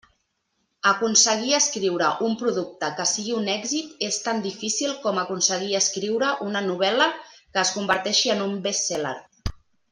[0.91, 6.67] Aconseguir escriure un producte que sigui un èxit és tan difícil com aconseguir escriure una
[6.73, 9.17] novel·la que es converteixi en un best-seller.